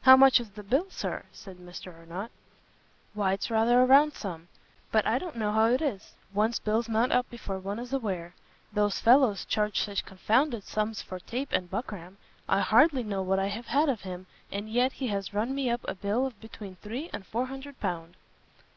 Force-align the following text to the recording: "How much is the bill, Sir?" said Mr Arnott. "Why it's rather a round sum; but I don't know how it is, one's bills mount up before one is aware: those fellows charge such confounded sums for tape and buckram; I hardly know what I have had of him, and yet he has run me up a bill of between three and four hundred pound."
"How 0.00 0.16
much 0.16 0.40
is 0.40 0.50
the 0.50 0.64
bill, 0.64 0.88
Sir?" 0.90 1.22
said 1.30 1.58
Mr 1.58 1.94
Arnott. 1.96 2.32
"Why 3.14 3.32
it's 3.34 3.48
rather 3.48 3.80
a 3.80 3.84
round 3.86 4.12
sum; 4.12 4.48
but 4.90 5.06
I 5.06 5.20
don't 5.20 5.36
know 5.36 5.52
how 5.52 5.66
it 5.66 5.80
is, 5.80 6.14
one's 6.34 6.58
bills 6.58 6.88
mount 6.88 7.12
up 7.12 7.30
before 7.30 7.60
one 7.60 7.78
is 7.78 7.92
aware: 7.92 8.34
those 8.72 8.98
fellows 8.98 9.44
charge 9.44 9.78
such 9.78 10.04
confounded 10.04 10.64
sums 10.64 11.00
for 11.00 11.20
tape 11.20 11.50
and 11.52 11.70
buckram; 11.70 12.16
I 12.48 12.58
hardly 12.58 13.04
know 13.04 13.22
what 13.22 13.38
I 13.38 13.46
have 13.46 13.66
had 13.66 13.88
of 13.88 14.00
him, 14.00 14.26
and 14.50 14.68
yet 14.68 14.94
he 14.94 15.06
has 15.14 15.32
run 15.32 15.54
me 15.54 15.70
up 15.70 15.82
a 15.86 15.94
bill 15.94 16.26
of 16.26 16.40
between 16.40 16.74
three 16.82 17.08
and 17.12 17.24
four 17.24 17.46
hundred 17.46 17.78
pound." 17.78 18.16